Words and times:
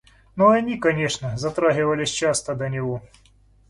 Но 0.35 0.55
и 0.55 0.57
они, 0.57 0.79
конечно, 0.79 1.37
затрагивались 1.37 2.09
часто 2.09 2.55
до 2.55 2.69
него. 2.69 3.03